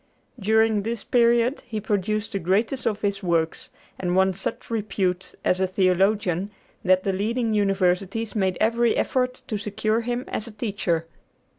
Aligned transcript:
During 0.39 0.81
this 0.81 1.03
period 1.03 1.61
he 1.67 1.79
produced 1.79 2.31
the 2.31 2.39
greatest 2.39 2.87
of 2.87 3.01
his 3.01 3.21
works, 3.21 3.69
and 3.99 4.15
won 4.15 4.33
such 4.33 4.71
repute 4.71 5.35
as 5.45 5.59
a 5.59 5.67
theologian 5.67 6.49
that 6.83 7.03
the 7.03 7.13
leading 7.13 7.53
universities 7.53 8.35
made 8.35 8.57
every 8.59 8.97
effort 8.97 9.43
to 9.45 9.59
secure 9.59 10.01
him 10.01 10.25
as 10.27 10.47
a 10.47 10.51
teacher. 10.51 11.05